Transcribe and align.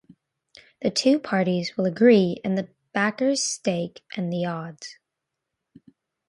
The 0.81 0.89
two 0.89 1.19
parties 1.19 1.77
will 1.77 1.85
agree 1.85 2.41
the 2.43 2.69
backer's 2.91 3.43
stake 3.43 4.03
and 4.17 4.33
the 4.33 4.45
odds. 4.45 4.97